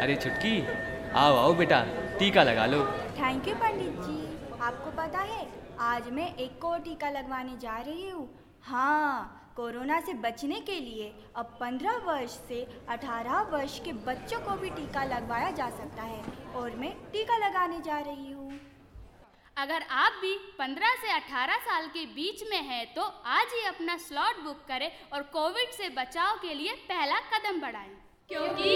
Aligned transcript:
अरे 0.00 0.14
छुटकी 0.16 0.52
आओ 1.20 1.34
आओ 1.36 1.52
बेटा 1.54 1.80
टीका 2.18 2.42
लगा 2.42 2.64
लो। 2.66 2.78
थैंक 3.16 3.48
यू 3.48 3.54
पंडित 3.54 3.96
जी। 4.00 4.60
आपको 4.62 4.90
पता 4.92 5.20
है 5.30 5.40
आज 5.86 6.08
मैं 6.10 6.28
एक 6.36 6.64
और 6.64 6.78
टीका 6.80 7.10
लगवाने 7.10 7.56
जा 7.58 7.76
रही 7.78 8.08
हूँ। 8.10 8.28
हाँ 8.62 9.52
कोरोना 9.56 10.00
से 10.00 10.14
बचने 10.22 10.60
के 10.60 10.78
लिए 10.80 11.12
अब 11.36 11.58
15 11.60 12.00
वर्ष 12.06 12.38
से 12.48 12.66
18 12.90 13.52
वर्ष 13.52 13.78
के 13.84 13.92
बच्चों 14.08 14.40
को 14.40 14.56
भी 14.56 14.70
टीका 14.70 15.04
लगवाया 15.04 15.50
जा 15.52 15.68
सकता 15.70 16.02
है 16.02 16.22
और 16.56 16.76
मैं 16.76 16.92
टीका 17.12 17.36
लगाने 17.46 17.80
जा 17.86 17.98
रही 18.00 18.32
हूँ। 18.32 18.58
अगर 19.56 19.82
आप 20.00 20.20
भी 20.22 20.34
15 20.58 21.00
से 21.00 21.12
18 21.14 21.64
साल 21.64 21.86
के 21.94 22.06
बीच 22.14 22.44
में 22.50 22.60
हैं 22.64 22.84
तो 22.94 23.02
आज 23.38 23.48
ही 23.54 23.66
अपना 23.68 23.96
स्लॉट 24.08 24.44
बुक 24.44 24.64
करें 24.68 24.90
और 25.12 25.22
कोविड 25.32 25.72
से 25.72 25.88
बचाव 25.96 26.38
के 26.42 26.54
लिए 26.54 26.72
पहला 26.88 27.20
कदम 27.32 27.60
बढ़ाएँ। 27.60 27.96
क्योंकि 28.30 28.74